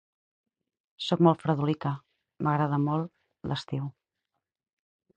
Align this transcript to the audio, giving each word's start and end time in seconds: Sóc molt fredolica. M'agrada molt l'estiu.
Sóc 1.07 1.21
molt 1.27 1.43
fredolica. 1.43 1.93
M'agrada 2.49 2.83
molt 2.89 3.53
l'estiu. 3.53 3.89